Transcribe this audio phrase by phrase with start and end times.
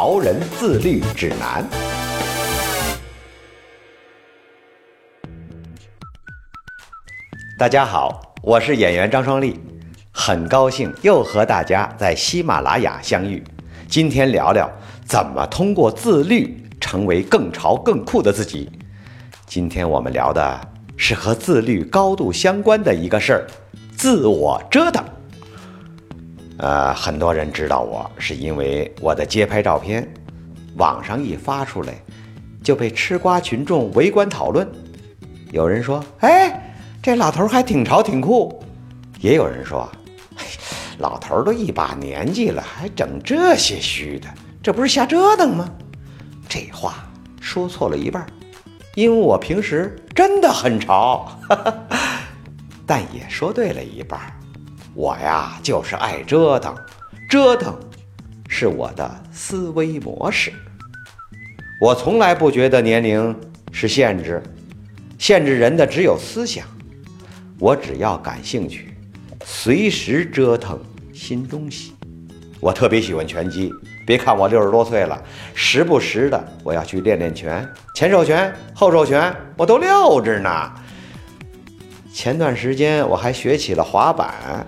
[0.00, 1.60] 潮人自律指南》。
[7.58, 9.58] 大家好，我是演员张双立，
[10.12, 13.42] 很高兴又和大家在喜马拉雅相遇。
[13.88, 14.70] 今天聊聊
[15.04, 18.70] 怎么通过自律成为更潮更酷的自己。
[19.46, 20.60] 今天我们聊的
[20.96, 23.44] 是和自律高度相关的一个事儿。
[23.96, 25.04] 自我折腾，
[26.58, 30.06] 呃，很多人知道我是因为我的街拍照片，
[30.76, 31.94] 网上一发出来，
[32.62, 34.68] 就被吃瓜群众围观讨论。
[35.52, 38.60] 有人说：“哎，这老头还挺潮挺酷。”
[39.20, 39.88] 也有人说
[40.98, 44.28] ：“老头都一把年纪了，还整这些虚的，
[44.60, 45.68] 这不是瞎折腾吗？”
[46.48, 46.94] 这话
[47.40, 48.26] 说错了一半，
[48.94, 51.28] 因为我平时真的很潮。
[52.84, 54.18] 但也说对了一半，
[54.98, 56.74] 我呀就是爱折腾，
[57.30, 57.72] 折腾
[58.48, 60.52] 是我的思维模式。
[61.80, 63.32] 我从来不觉得年龄
[63.70, 64.42] 是限制，
[65.16, 66.66] 限制人的只有思想。
[67.60, 68.92] 我只要感兴趣，
[69.44, 70.76] 随时折腾
[71.14, 71.94] 新东西。
[72.58, 73.72] 我特别喜欢拳击，
[74.04, 75.22] 别看我六十多岁了，
[75.54, 80.72] 时不时的我要去练练拳，前手拳、后手拳我都溜着呢。
[82.12, 84.66] 前段时间我还学起了滑板，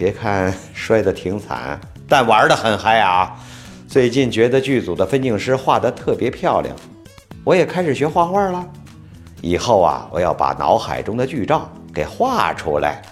[0.00, 3.36] 别看摔得挺惨，但玩得很嗨啊！
[3.86, 6.74] 最近觉得剧组的分镜师画得特别漂亮，
[7.44, 8.66] 我也开始学画画了。
[9.42, 13.02] 以后啊，我要把脑海中的剧照给画出来。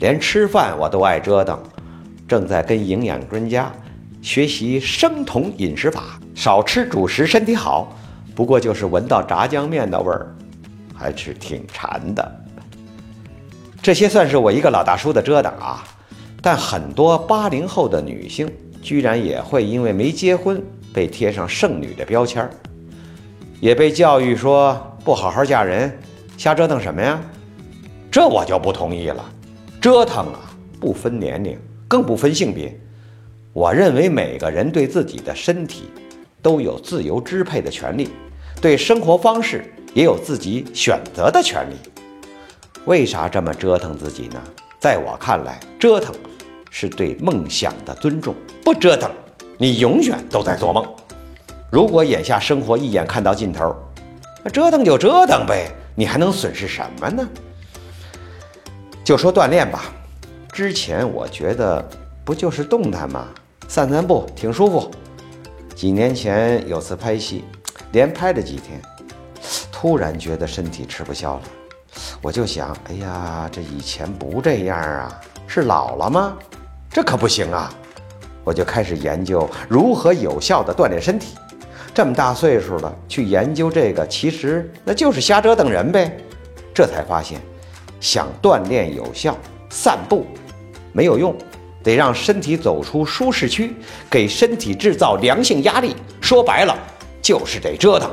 [0.00, 1.58] 连吃饭我都爱折腾，
[2.28, 3.72] 正在跟营养专家
[4.20, 7.96] 学习生酮饮食法，少吃主食身体好。
[8.34, 10.26] 不过就是闻到炸酱面的味儿，
[10.94, 12.40] 还是挺馋的。
[13.80, 15.82] 这些算是我一个老大叔的折腾啊，
[16.42, 18.50] 但很多八零后的女性
[18.82, 20.60] 居然也会因为没结婚
[20.92, 22.50] 被贴上剩女的标签儿，
[23.60, 25.96] 也被教育说不好好嫁人，
[26.36, 27.20] 瞎折腾什么呀？
[28.10, 29.24] 这我就不同意了。
[29.80, 30.40] 折腾啊，
[30.80, 32.76] 不分年龄，更不分性别。
[33.52, 35.84] 我认为每个人对自己的身体
[36.42, 38.08] 都有自由支配的权利，
[38.60, 41.74] 对生活方式也有自己选择的权利。
[42.84, 44.42] 为啥这么折腾自己呢？
[44.80, 46.12] 在我看来，折腾
[46.74, 48.34] 是对梦想的尊重。
[48.64, 49.08] 不折腾，
[49.58, 50.84] 你永远都在做梦。
[51.70, 53.76] 如果眼下生活一眼看到尽头，
[54.42, 57.28] 那折腾就折腾呗，你还能损失什么呢？
[59.04, 59.84] 就说锻炼吧，
[60.50, 61.86] 之前我觉得
[62.24, 63.28] 不就是动弹吗？
[63.68, 64.90] 散散步挺舒服。
[65.74, 67.44] 几年前有次拍戏，
[67.92, 68.80] 连拍了几天，
[69.70, 71.42] 突然觉得身体吃不消了。
[72.20, 76.36] 我就想，哎呀，这以前不这样啊，是老了吗？
[76.92, 77.72] 这可不行啊！
[78.44, 81.34] 我就开始研究如何有效地锻炼身体。
[81.94, 86.16] 这么大岁数了，去研究这个，其实那就是瞎折腾人呗。
[86.74, 87.40] 这才发现，
[88.00, 89.36] 想锻炼有效，
[89.70, 90.26] 散步
[90.92, 91.34] 没有用，
[91.82, 93.74] 得让身体走出舒适区，
[94.10, 95.94] 给身体制造良性压力。
[96.20, 96.76] 说白了，
[97.22, 98.10] 就是得折腾。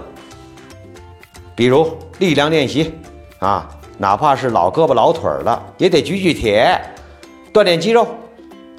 [1.56, 2.94] 比如力量练习。
[3.39, 6.79] 啊，哪怕是老胳膊老腿了，也得举举铁，
[7.53, 8.07] 锻炼肌肉。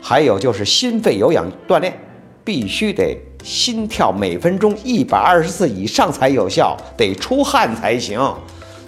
[0.02, 1.96] 还有就是心肺有氧锻炼，
[2.44, 8.18] 必须得心跳每分钟一百二十次以上才有效，得出汗才行。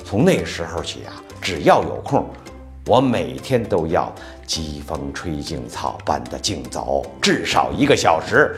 [0.04, 2.28] 从那时候起啊，只要有空，
[2.86, 4.12] 我每天都要
[4.46, 8.56] 疾风吹劲草般的竞走，至少一个小时，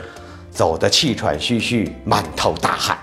[0.49, 2.97] 走得气喘吁吁，满头大汗。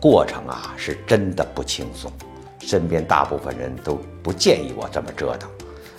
[0.00, 2.12] 过程啊，是真的不轻松。
[2.60, 5.50] 身边大部分人都不建议我这么折腾。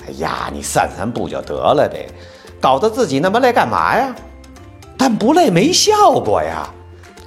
[0.07, 2.07] 哎呀，你散散步就得了呗，
[2.62, 4.16] 搞得自己那么累干嘛呀？
[4.98, 6.69] 但不累没效果呀。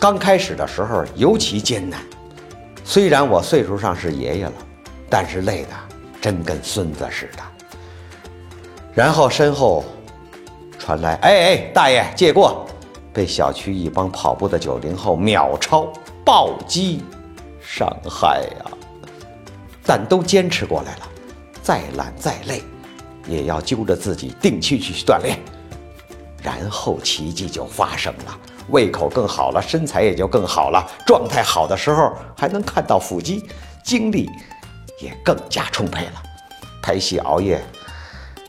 [0.00, 2.00] 刚开始的时候尤其艰难。
[2.84, 4.52] 虽然我岁数上是爷爷了，
[5.10, 5.70] 但是累的
[6.20, 7.42] 真跟孙子似的。
[8.94, 9.84] 然后身后
[10.78, 12.64] 传来：“哎哎，大爷借过！”
[13.12, 15.92] 被小区一帮跑步的九零后秒超
[16.24, 17.02] 暴击
[17.60, 18.70] 伤害呀！
[19.84, 21.07] 但都坚持过来了，
[21.68, 22.62] 再懒再累，
[23.26, 25.38] 也要揪着自己定期去锻炼。
[26.42, 28.38] 然后奇迹就发生了，
[28.70, 33.44] 胃口更好了，身材也就更好了，状态好的时候还能看到腹肌，
[33.84, 34.30] 精力
[34.98, 36.12] 也更加充沛了。
[36.82, 37.62] 拍戏熬夜，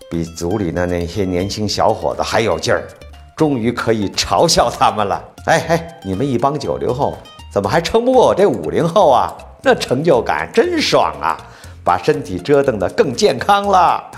[0.09, 2.87] 比组里的那些年轻小伙子还有劲儿，
[3.35, 5.21] 终于可以嘲笑他们了。
[5.43, 7.17] 哎哎，你们一帮九零后
[7.51, 9.35] 怎么还撑不过我这五零后啊？
[9.61, 11.35] 那成就感真爽啊！
[11.89, 14.11] 把身体折腾得更健康了，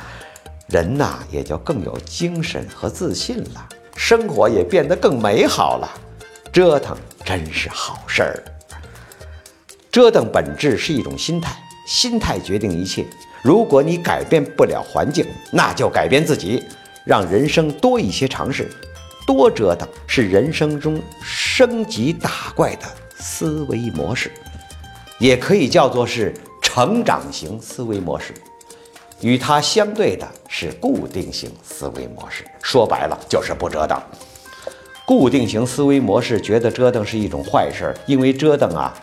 [0.67, 3.65] 人呐也就更有精神和自信了，
[3.95, 5.89] 生活也变得更美好了。
[6.51, 8.43] 折腾真是好事儿。
[9.89, 11.55] 折腾本质是一种心态，
[11.87, 13.05] 心态决定一切。
[13.41, 16.61] 如果你改变不了环境，那就改变自己，
[17.05, 18.69] 让人生多一些尝试，
[19.25, 22.85] 多折腾是人生中升级打怪的
[23.17, 24.29] 思维模式，
[25.19, 26.33] 也可以叫做是
[26.73, 28.33] 成长型思维模式。
[29.19, 34.01] 与它相对的是固定型思维模式，说白了就是不折腾。
[35.05, 38.93] 固定型思维模式觉得折腾是一种坏事，因为折腾啊。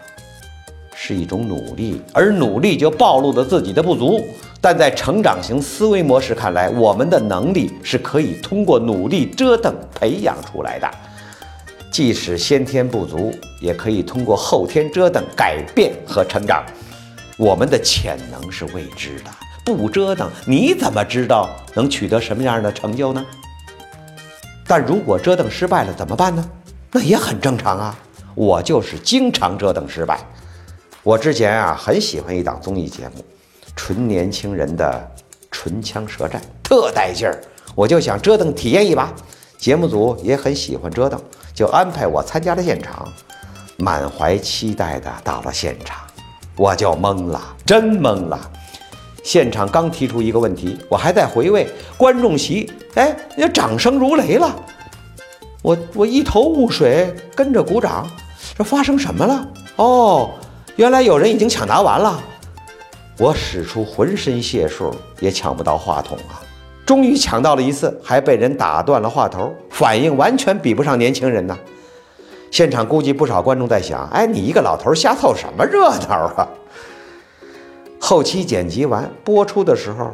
[0.97, 4.19] 是一种努力，而努力就暴露了自己的不足。
[4.62, 10.91] 但在成长型思维模式看来，我们的能力是可以通过努力折腾培养出来的。
[11.91, 13.31] 即使先天不足，
[13.61, 16.65] 也可以通过后天折腾改变和成长。
[17.38, 19.31] 我们的潜能是未知的，
[19.64, 23.25] 不折腾，你怎么知道能取得什么样的成就呢？
[24.67, 26.44] 但如果折腾失败了怎么办呢？
[26.90, 27.96] 那也很正常啊，
[28.35, 30.19] 我就是经常折腾失败。
[31.05, 33.25] 我之前啊很喜欢一档综艺节目，
[33.76, 35.08] 纯年轻人的
[35.50, 37.41] 唇枪舌战，特带劲儿。
[37.76, 39.14] 我就想折腾体验一把，
[39.58, 41.23] 节目组也很喜欢折腾，
[41.55, 43.06] 就安排我参加了现场。
[43.76, 46.05] 满怀期待的到了现场，
[46.58, 48.38] 我就懵了，真懵了。
[49.22, 54.55] 现场刚提出一个问题，我还在回味，观众席哎，那掌声如雷了。
[55.62, 58.06] 我我一头雾水，跟着鼓掌，
[58.56, 59.49] 这发生什么了？
[59.76, 60.31] 哦。
[60.76, 62.22] 原来有人已经抢答完了，
[63.19, 66.38] 我使出浑身解数也抢不到话筒啊！
[66.87, 71.58] 终于抢到了一次，还被人打断了话头，反应完全比不上年轻人呢。
[72.50, 76.48] 现场估计不少观众在想：哎，你一个老头瞎凑什么热闹啊？
[78.00, 80.10] 后期剪辑完播出的时候，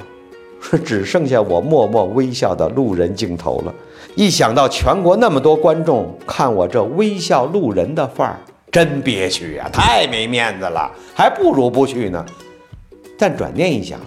[0.60, 3.74] 是只剩下我默默微笑的路人镜头了。
[4.14, 8.38] 一想到全国那么多观众看我这微笑路人的范儿。
[8.72, 12.26] 真憋屈呀，太没面子了，还不如不去呢。
[13.16, 14.00] 但转念一想，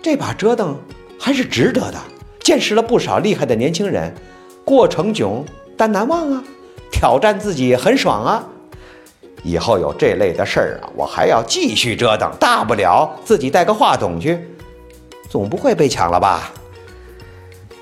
[0.00, 0.76] 这把折腾
[1.18, 1.98] 还是值得的，
[2.38, 4.14] 见识了不少厉害的年轻人，
[4.64, 5.44] 过程囧
[5.76, 6.44] 但难忘啊，
[6.90, 8.44] 挑战自己很爽啊。
[9.42, 14.38] 以后有这类的事儿啊，我还要继续折腾，大不了自己带个话筒去，
[15.28, 16.52] 总不会被抢了吧？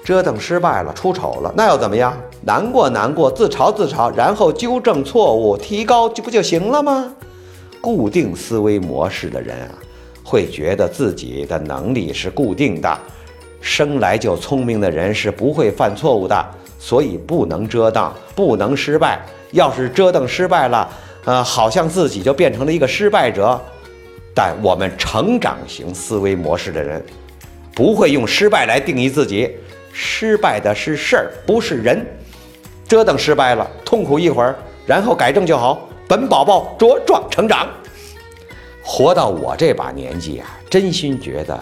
[0.05, 2.15] 折腾失败了，出丑了，那又怎么样？
[2.43, 7.11] 难过难过，自嘲自嘲，然后纠正错误，提高就不就行了吗？
[7.81, 9.73] 固定思维模式的人啊，
[10.23, 12.99] 会觉得自己的能力是固定的，
[13.63, 16.47] 生来就聪明的人是不会犯错误的，
[16.79, 19.21] 所以不能折腾，不能失败。
[19.53, 20.89] 要是折腾失败了，
[21.25, 23.61] 呃，好像自己就变成了一个失败者。
[24.35, 27.01] 但我们成长型思维模式的人，
[27.73, 29.51] 不会用失败来定义自己。
[29.93, 32.05] 失败的是事儿，不是人。
[32.89, 35.89] 折腾失败了，痛苦一会儿，然后改正就好。
[36.09, 37.69] 本宝宝茁壮成长。
[38.83, 41.59] 活到我这把年纪啊，真心觉得，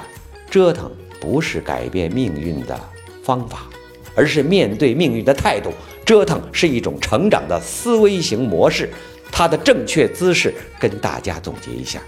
[0.50, 2.76] 折腾不是改变命运的
[3.22, 3.66] 方法，
[4.14, 5.73] 而是面对命运的态度。
[6.04, 8.90] 折腾是一种成长的思维型模式，
[9.31, 12.00] 它的正确姿势跟大家总结一下：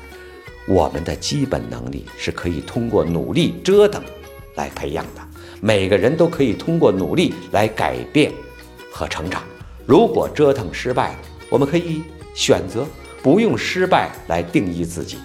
[0.66, 4.02] 我们的基本能力是可以通过努力折腾
[4.56, 5.22] 来培养的。
[5.60, 8.30] 每个人都可以通过努力来改变
[8.90, 9.42] 和成长。
[9.86, 11.18] 如果折腾失败了，
[11.48, 12.02] 我们可以
[12.34, 12.86] 选择
[13.22, 15.16] 不用失败来定义自己，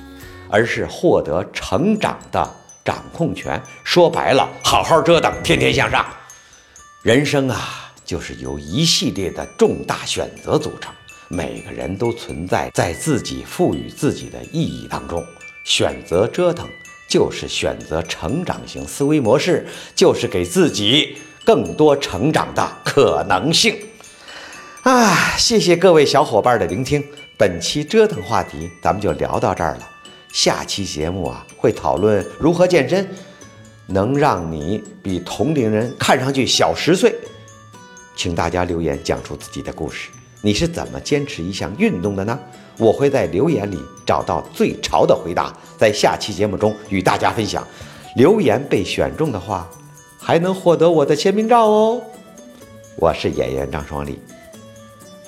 [0.48, 2.48] 而是获得成长的
[2.86, 3.62] 掌控权。
[3.84, 6.06] 说白了，好好折腾，天天向上。
[7.10, 10.94] 人生啊，就是由一系列的重大选择组成，
[11.28, 15.25] 每个人都存在在自己赋予自己的意义当中，
[15.63, 16.70] 选择折腾。
[17.08, 23.75] 就是选择成长型思维模式，就是给自己更多成长的可能性。
[24.84, 27.04] 啊，谢谢各位小伙伴的聆听，
[27.36, 29.89] 本期折腾话题咱们就聊到这儿了。
[30.32, 33.10] 下期节目啊，会讨论如何健身
[33.89, 37.15] 能让你比同龄人看上去小十岁，
[38.15, 40.10] 请大家留言讲出自己的故事。
[40.41, 42.39] 你是怎么坚持一项运动的呢？
[42.77, 47.67] 我会在留言里找到最潮的回答，在下期节目中与大家分享。
[48.15, 49.69] 留言被选中的话，
[50.17, 52.01] 还能获得我的签名照哦。
[52.96, 54.19] 我是演员张双立，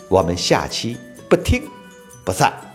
[0.07, 0.95] 我们下期
[1.27, 1.63] 不听
[2.23, 2.70] 不散。